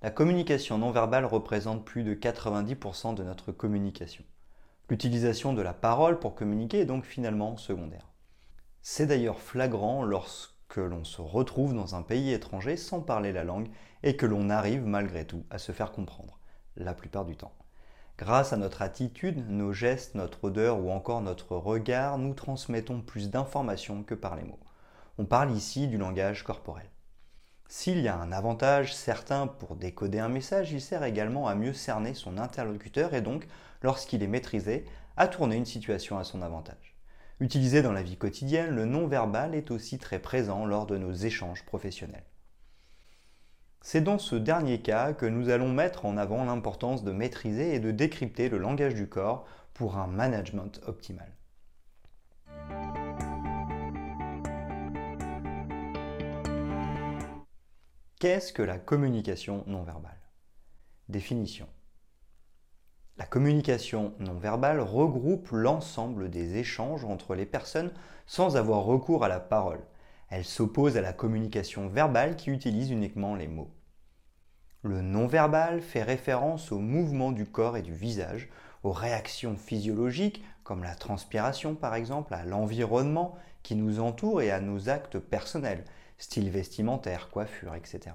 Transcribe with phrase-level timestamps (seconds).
[0.00, 4.22] la communication non verbale représente plus de 90% de notre communication.
[4.88, 8.06] L'utilisation de la parole pour communiquer est donc finalement secondaire.
[8.80, 13.70] C'est d'ailleurs flagrant lorsque l'on se retrouve dans un pays étranger sans parler la langue
[14.04, 16.38] et que l'on arrive malgré tout à se faire comprendre,
[16.76, 17.52] la plupart du temps.
[18.18, 23.30] Grâce à notre attitude, nos gestes, notre odeur ou encore notre regard, nous transmettons plus
[23.30, 24.60] d'informations que par les mots.
[25.18, 26.88] On parle ici du langage corporel.
[27.70, 31.74] S'il y a un avantage certain pour décoder un message, il sert également à mieux
[31.74, 33.46] cerner son interlocuteur et donc,
[33.82, 34.86] lorsqu'il est maîtrisé,
[35.18, 36.96] à tourner une situation à son avantage.
[37.40, 41.64] Utilisé dans la vie quotidienne, le non-verbal est aussi très présent lors de nos échanges
[41.66, 42.24] professionnels.
[43.82, 47.80] C'est dans ce dernier cas que nous allons mettre en avant l'importance de maîtriser et
[47.80, 51.37] de décrypter le langage du corps pour un management optimal.
[58.20, 60.18] Qu'est-ce que la communication non verbale
[61.08, 61.68] Définition.
[63.16, 67.92] La communication non verbale regroupe l'ensemble des échanges entre les personnes
[68.26, 69.84] sans avoir recours à la parole.
[70.30, 73.70] Elle s'oppose à la communication verbale qui utilise uniquement les mots.
[74.82, 78.48] Le non-verbal fait référence aux mouvements du corps et du visage,
[78.82, 84.60] aux réactions physiologiques comme la transpiration par exemple, à l'environnement qui nous entoure et à
[84.60, 85.84] nos actes personnels,
[86.18, 88.14] style vestimentaire, coiffure, etc.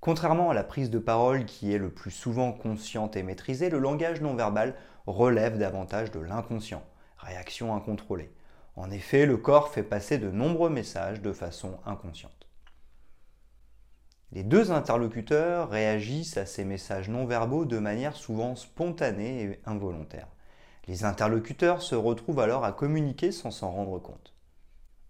[0.00, 3.78] Contrairement à la prise de parole qui est le plus souvent consciente et maîtrisée, le
[3.78, 4.74] langage non verbal
[5.06, 6.84] relève davantage de l'inconscient,
[7.18, 8.30] réaction incontrôlée.
[8.76, 12.46] En effet, le corps fait passer de nombreux messages de façon inconsciente.
[14.30, 20.28] Les deux interlocuteurs réagissent à ces messages non verbaux de manière souvent spontanée et involontaire.
[20.86, 24.34] Les interlocuteurs se retrouvent alors à communiquer sans s'en rendre compte.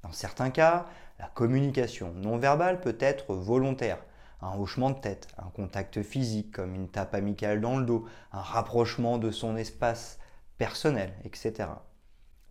[0.02, 0.86] Dans certains cas,
[1.18, 3.98] la communication non verbale peut être volontaire.
[4.40, 8.40] Un hochement de tête, un contact physique comme une tape amicale dans le dos, un
[8.40, 10.18] rapprochement de son espace
[10.58, 11.70] personnel, etc.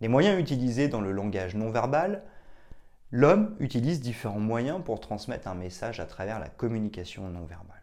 [0.00, 2.24] Les moyens utilisés dans le langage non verbal,
[3.10, 7.82] l'homme utilise différents moyens pour transmettre un message à travers la communication non verbale.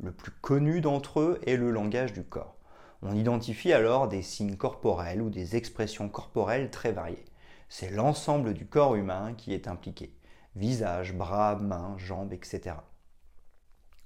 [0.00, 2.56] Le plus connu d'entre eux est le langage du corps.
[3.02, 7.24] On identifie alors des signes corporels ou des expressions corporelles très variées.
[7.68, 10.14] C'est l'ensemble du corps humain qui est impliqué.
[10.56, 12.76] Visage, bras, mains, jambes, etc.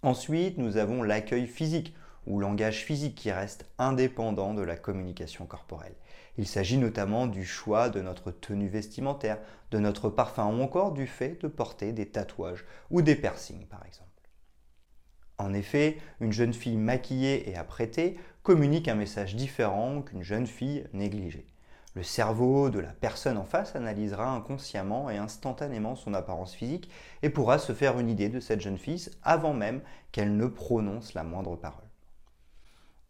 [0.02, 1.94] Ensuite, nous avons l'accueil physique
[2.26, 5.96] ou langage physique qui reste indépendant de la communication corporelle.
[6.36, 9.38] Il s'agit notamment du choix de notre tenue vestimentaire,
[9.70, 13.84] de notre parfum ou encore du fait de porter des tatouages ou des piercings par
[13.86, 14.08] exemple.
[15.38, 20.84] En effet, une jeune fille maquillée et apprêtée communique un message différent qu'une jeune fille
[20.92, 21.46] négligée.
[21.98, 26.88] Le cerveau de la personne en face analysera inconsciemment et instantanément son apparence physique
[27.25, 29.81] et pourra se faire une idée de cette jeune fille avant même
[30.12, 31.88] qu'elle ne prononce la moindre parole.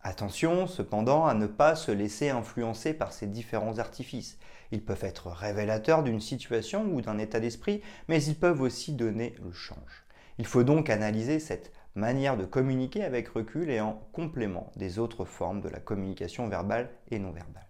[0.01, 4.39] Attention cependant à ne pas se laisser influencer par ces différents artifices.
[4.71, 9.35] Ils peuvent être révélateurs d'une situation ou d'un état d'esprit, mais ils peuvent aussi donner
[9.45, 10.07] le change.
[10.39, 15.27] Il faut donc analyser cette manière de communiquer avec recul et en complément des autres
[15.27, 17.68] formes de la communication verbale et non verbale.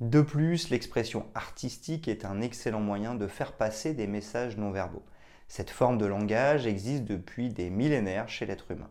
[0.00, 5.02] De plus, l'expression artistique est un excellent moyen de faire passer des messages non verbaux.
[5.48, 8.90] Cette forme de langage existe depuis des millénaires chez l'être humain.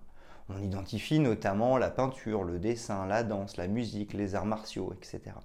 [0.49, 5.35] On identifie notamment la peinture, le dessin, la danse, la musique, les arts martiaux, etc.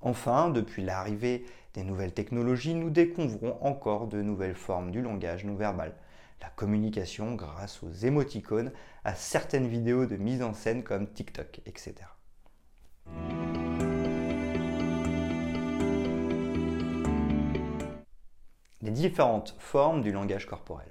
[0.00, 5.54] Enfin, depuis l'arrivée des nouvelles technologies, nous découvrons encore de nouvelles formes du langage non
[5.54, 5.94] verbal.
[6.42, 8.72] La communication grâce aux émoticônes,
[9.04, 11.94] à certaines vidéos de mise en scène comme TikTok, etc.
[18.82, 20.88] les différentes formes du langage corporel.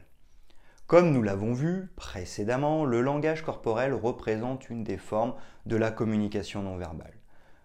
[0.86, 6.63] Comme nous l'avons vu précédemment, le langage corporel représente une des formes de la communication
[6.63, 7.13] non verbale.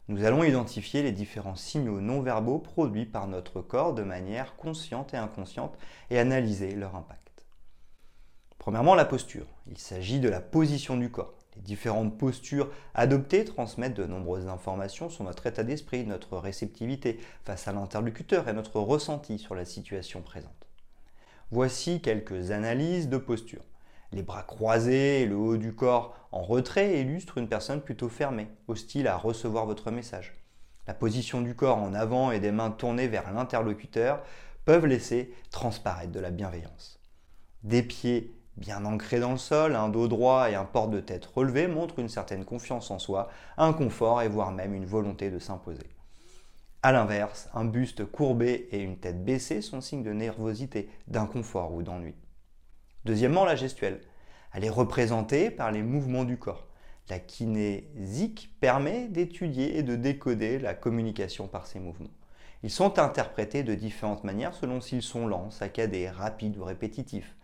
[0.08, 5.14] Nous allons identifier les différents signaux non verbaux produits par notre corps de manière consciente
[5.14, 5.78] et inconsciente
[6.10, 7.46] et analyser leur impact.
[8.58, 9.46] Premièrement, la posture.
[9.66, 11.43] Il s'agit de la position du corps.
[11.56, 17.68] Les différentes postures adoptées transmettent de nombreuses informations sur notre état d'esprit, notre réceptivité face
[17.68, 20.50] à l'interlocuteur et notre ressenti sur la situation présente.
[21.50, 23.62] Voici quelques analyses de posture.
[24.12, 28.48] Les bras croisés et le haut du corps en retrait illustrent une personne plutôt fermée,
[28.68, 30.34] hostile à recevoir votre message.
[30.86, 34.22] La position du corps en avant et des mains tournées vers l'interlocuteur
[34.64, 37.00] peuvent laisser transparaître de la bienveillance.
[37.62, 41.26] Des pieds bien ancrés dans le sol, un dos droit et un port de tête
[41.26, 45.38] relevé montrent une certaine confiance en soi, un confort et voire même une volonté de
[45.38, 45.90] s'imposer.
[46.82, 51.82] A l'inverse, un buste courbé et une tête baissée sont signes de nervosité, d'inconfort ou
[51.82, 52.14] d'ennui.
[53.04, 54.00] Deuxièmement, la gestuelle.
[54.52, 56.68] Elle est représentée par les mouvements du corps.
[57.08, 62.10] La kinésique permet d'étudier et de décoder la communication par ces mouvements.
[62.62, 67.34] Ils sont interprétés de différentes manières selon s'ils sont lents, saccadés, rapides ou répétitifs.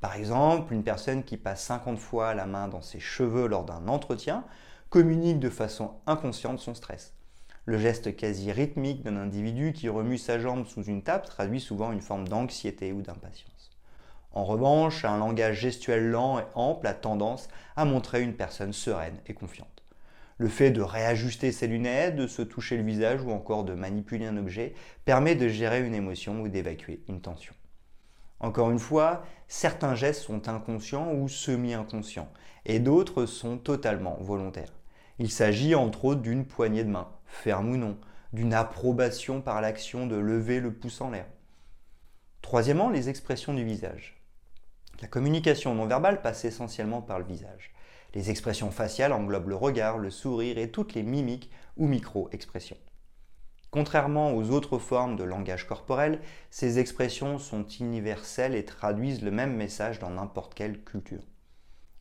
[0.00, 3.86] Par exemple, une personne qui passe 50 fois la main dans ses cheveux lors d'un
[3.86, 4.44] entretien
[4.88, 7.14] communique de façon inconsciente son stress.
[7.66, 11.92] Le geste quasi rythmique d'un individu qui remue sa jambe sous une table traduit souvent
[11.92, 13.70] une forme d'anxiété ou d'impatience.
[14.32, 19.18] En revanche, un langage gestuel lent et ample a tendance à montrer une personne sereine
[19.26, 19.84] et confiante.
[20.38, 24.24] Le fait de réajuster ses lunettes, de se toucher le visage ou encore de manipuler
[24.24, 24.72] un objet
[25.04, 27.54] permet de gérer une émotion ou d'évacuer une tension.
[28.40, 32.32] Encore une fois, certains gestes sont inconscients ou semi-inconscients
[32.64, 34.72] et d'autres sont totalement volontaires.
[35.18, 37.98] Il s'agit entre autres d'une poignée de main, ferme ou non,
[38.32, 41.26] d'une approbation par l'action de lever le pouce en l'air.
[42.40, 44.22] Troisièmement, les expressions du visage.
[45.02, 47.72] La communication non verbale passe essentiellement par le visage.
[48.14, 52.76] Les expressions faciales englobent le regard, le sourire et toutes les mimiques ou micro-expressions.
[53.70, 56.20] Contrairement aux autres formes de langage corporel,
[56.50, 61.22] ces expressions sont universelles et traduisent le même message dans n'importe quelle culture.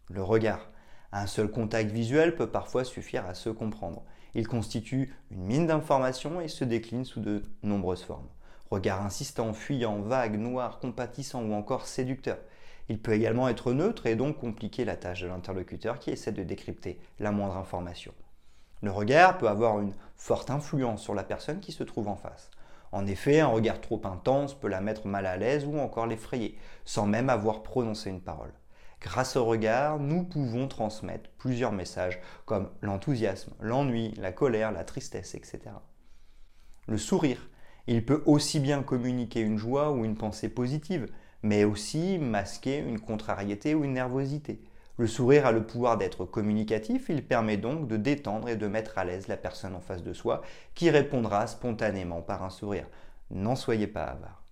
[0.10, 0.72] Le regard.
[1.12, 4.04] Un seul contact visuel peut parfois suffire à se comprendre.
[4.36, 8.30] Il constitue une mine d'informations et se décline sous de nombreuses formes.
[8.72, 12.38] Regard insistant, fuyant, vague, noir, compatissant ou encore séducteur.
[12.90, 16.44] Il peut également être neutre et donc compliquer la tâche de l'interlocuteur qui essaie de
[16.44, 18.14] décrypter la moindre information.
[18.82, 22.50] Le regard peut avoir une forte influence sur la personne qui se trouve en face.
[22.92, 26.58] En effet, un regard trop intense peut la mettre mal à l'aise ou encore l'effrayer,
[26.86, 28.54] sans même avoir prononcé une parole.
[29.02, 35.36] Grâce au regard, nous pouvons transmettre plusieurs messages comme l'enthousiasme, l'ennui, la colère, la tristesse,
[35.36, 35.60] etc.
[36.88, 37.50] Le sourire,
[37.88, 41.08] il peut aussi bien communiquer une joie ou une pensée positive,
[41.44, 44.60] mais aussi masquer une contrariété ou une nervosité.
[45.00, 48.98] Le sourire a le pouvoir d'être communicatif, il permet donc de détendre et de mettre
[48.98, 50.42] à l'aise la personne en face de soi
[50.76, 52.86] qui répondra spontanément par un sourire.
[53.32, 54.44] N'en soyez pas avare.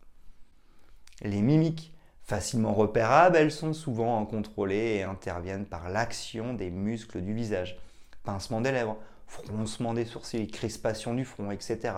[1.21, 7.33] Les mimiques, facilement repérables, elles sont souvent incontrôlées et interviennent par l'action des muscles du
[7.33, 7.77] visage.
[8.23, 8.97] Pincement des lèvres,
[9.27, 11.93] froncement des sourcils, crispation du front, etc.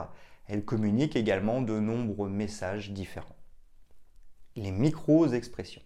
[0.48, 3.36] Elles communiquent également de nombreux messages différents
[4.60, 5.82] les micro-expressions.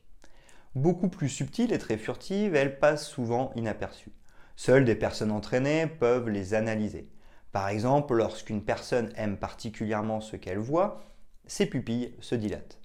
[0.75, 4.11] Beaucoup plus subtiles et très furtives, elles passent souvent inaperçues.
[4.55, 7.11] Seules des personnes entraînées peuvent les analyser.
[7.51, 11.03] Par exemple, lorsqu'une personne aime particulièrement ce qu'elle voit,
[11.45, 12.79] ses pupilles se dilatent.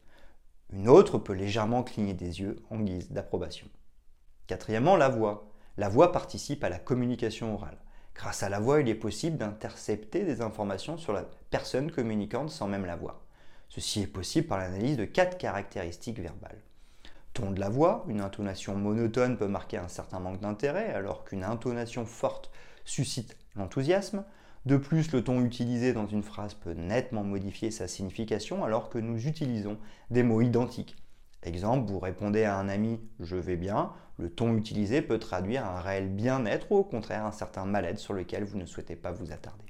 [0.70, 3.66] Une autre peut légèrement cligner des yeux en guise d'approbation.
[4.46, 5.50] Quatrièmement, la voix.
[5.78, 7.78] La voix participe à la communication orale.
[8.14, 12.68] Grâce à la voix, il est possible d'intercepter des informations sur la personne communicante sans
[12.68, 13.22] même la voir.
[13.70, 16.60] Ceci est possible par l'analyse de quatre caractéristiques verbales.
[17.38, 21.44] Ton de la voix, une intonation monotone peut marquer un certain manque d'intérêt alors qu'une
[21.44, 22.50] intonation forte
[22.84, 24.24] suscite l'enthousiasme.
[24.66, 28.98] De plus, le ton utilisé dans une phrase peut nettement modifier sa signification alors que
[28.98, 29.78] nous utilisons
[30.10, 30.96] des mots identiques.
[31.44, 35.80] Exemple, vous répondez à un ami je vais bien, le ton utilisé peut traduire un
[35.80, 39.30] réel bien-être ou au contraire un certain mal-être sur lequel vous ne souhaitez pas vous
[39.30, 39.66] attarder.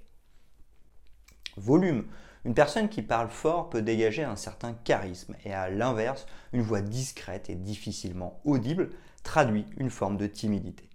[1.58, 2.06] Volume.
[2.44, 6.80] Une personne qui parle fort peut dégager un certain charisme et à l'inverse, une voix
[6.80, 8.90] discrète et difficilement audible
[9.22, 10.88] traduit une forme de timidité.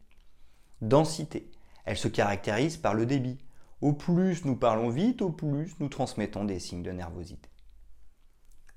[0.81, 1.51] Densité.
[1.85, 3.37] Elle se caractérise par le débit.
[3.81, 7.49] Au plus nous parlons vite, au plus nous transmettons des signes de nervosité.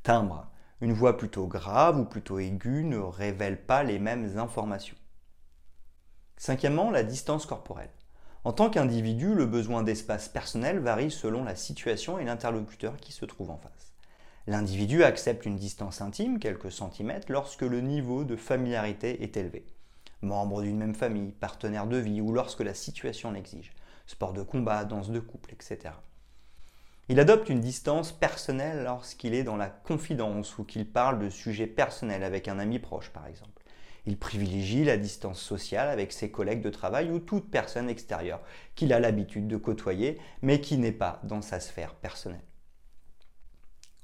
[0.02, 0.50] Timbre.
[0.82, 4.96] Une voix plutôt grave ou plutôt aiguë ne révèle pas les mêmes informations.
[6.36, 7.90] Cinquièmement, la distance corporelle.
[8.46, 13.24] En tant qu'individu, le besoin d'espace personnel varie selon la situation et l'interlocuteur qui se
[13.24, 13.92] trouve en face.
[14.46, 19.66] L'individu accepte une distance intime, quelques centimètres, lorsque le niveau de familiarité est élevé.
[20.22, 23.72] Membre d'une même famille, partenaire de vie ou lorsque la situation l'exige.
[24.06, 25.94] Sport de combat, danse de couple, etc.
[27.08, 31.66] Il adopte une distance personnelle lorsqu'il est dans la confidence ou qu'il parle de sujets
[31.66, 33.60] personnels avec un ami proche, par exemple.
[34.06, 38.40] Il privilégie la distance sociale avec ses collègues de travail ou toute personne extérieure
[38.76, 42.44] qu'il a l'habitude de côtoyer mais qui n'est pas dans sa sphère personnelle.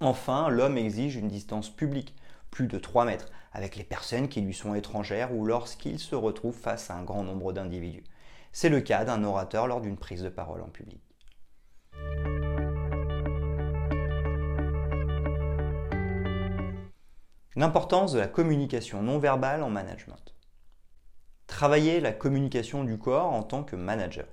[0.01, 2.17] Enfin, l'homme exige une distance publique,
[2.51, 6.57] plus de 3 mètres, avec les personnes qui lui sont étrangères ou lorsqu'il se retrouve
[6.57, 8.03] face à un grand nombre d'individus.
[8.51, 11.12] C'est le cas d'un orateur lors d'une prise de parole en public.
[17.55, 20.35] L'importance de la communication non verbale en management.
[21.47, 24.25] Travailler la communication du corps en tant que manager.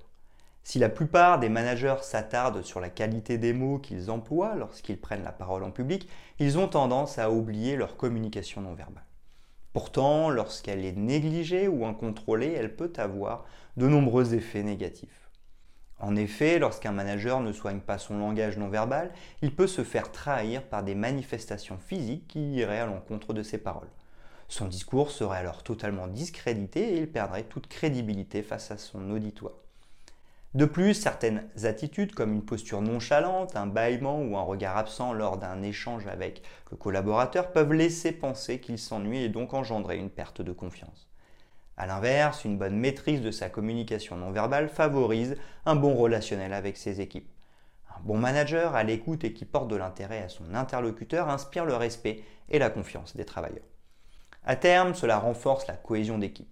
[0.64, 5.26] Si la plupart des managers s'attardent sur la qualité des mots qu'ils emploient lorsqu'ils prennent
[5.26, 6.08] la parole en public,
[6.40, 9.04] ils ont tendance à oublier leur communication non verbale.
[9.74, 13.44] Pourtant, lorsqu'elle est négligée ou incontrôlée, elle peut avoir
[13.76, 15.29] de nombreux effets négatifs.
[16.00, 20.12] En effet, lorsqu'un manager ne soigne pas son langage non verbal, il peut se faire
[20.12, 23.90] trahir par des manifestations physiques qui iraient à l'encontre de ses paroles.
[24.48, 29.54] Son discours serait alors totalement discrédité et il perdrait toute crédibilité face à son auditoire.
[30.56, 35.38] De plus, certaines attitudes comme une posture nonchalante, un bâillement ou un regard absent lors
[35.38, 36.42] d'un échange avec
[36.72, 41.09] le collaborateur peuvent laisser penser qu'il s'ennuie et donc engendrer une perte de confiance.
[41.80, 46.76] A l'inverse, une bonne maîtrise de sa communication non verbale favorise un bon relationnel avec
[46.76, 47.32] ses équipes.
[47.96, 51.78] Un bon manager à l'écoute et qui porte de l'intérêt à son interlocuteur inspire le
[51.78, 53.64] respect et la confiance des travailleurs.
[54.44, 56.52] À terme, cela renforce la cohésion d'équipe.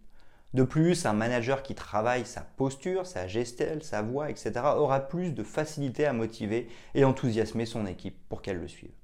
[0.53, 4.53] De plus, un manager qui travaille sa posture, sa gestelle, sa voix, etc.
[4.77, 8.95] aura plus de facilité à motiver et enthousiasmer son équipe pour qu'elle le suive.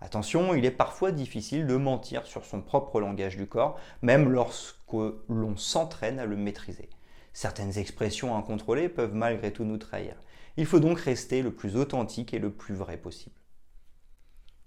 [0.00, 4.77] Attention, il est parfois difficile de mentir sur son propre langage du corps, même lorsque
[4.92, 6.88] l'on s'entraîne à le maîtriser.
[7.32, 10.16] Certaines expressions incontrôlées peuvent malgré tout nous trahir.
[10.56, 13.36] Il faut donc rester le plus authentique et le plus vrai possible.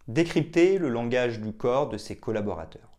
[0.08, 2.92] Décrypter le langage du corps de ses collaborateurs.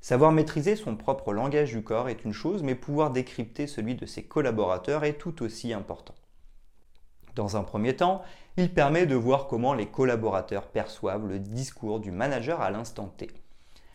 [0.00, 4.06] Savoir maîtriser son propre langage du corps est une chose, mais pouvoir décrypter celui de
[4.06, 6.14] ses collaborateurs est tout aussi important.
[7.34, 8.22] Dans un premier temps,
[8.56, 13.28] il permet de voir comment les collaborateurs perçoivent le discours du manager à l'instant T.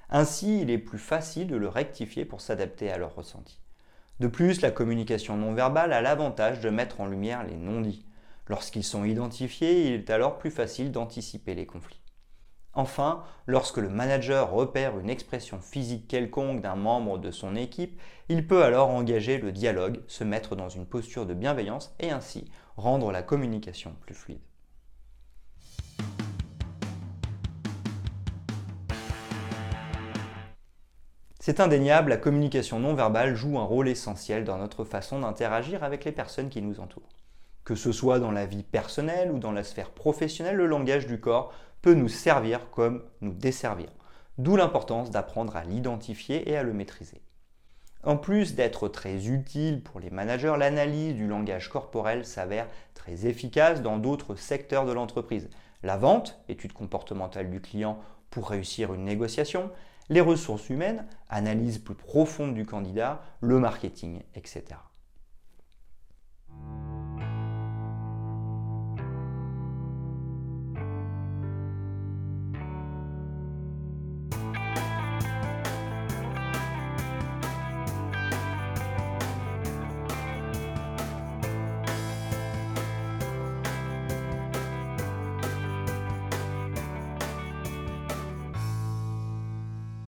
[0.10, 3.60] Ainsi, il est plus facile de le rectifier pour s'adapter à leur ressenti.
[4.20, 8.06] De plus, la communication non verbale a l'avantage de mettre en lumière les non-dits.
[8.48, 12.02] Lorsqu'ils sont identifiés, il est alors plus facile d'anticiper les conflits.
[12.76, 18.48] Enfin, lorsque le manager repère une expression physique quelconque d'un membre de son équipe, il
[18.48, 22.46] peut alors engager le dialogue, se mettre dans une posture de bienveillance et ainsi
[22.76, 24.42] rendre la communication plus fluide.
[31.46, 36.06] C'est indéniable, la communication non verbale joue un rôle essentiel dans notre façon d'interagir avec
[36.06, 37.10] les personnes qui nous entourent.
[37.66, 41.20] Que ce soit dans la vie personnelle ou dans la sphère professionnelle, le langage du
[41.20, 43.90] corps peut nous servir comme nous desservir.
[44.38, 47.22] D'où l'importance d'apprendre à l'identifier et à le maîtriser.
[48.04, 53.82] En plus d'être très utile pour les managers, l'analyse du langage corporel s'avère très efficace
[53.82, 55.50] dans d'autres secteurs de l'entreprise.
[55.84, 59.72] La vente, étude comportementale du client pour réussir une négociation,
[60.10, 64.64] les ressources humaines, analyse plus profonde du candidat, le marketing, etc.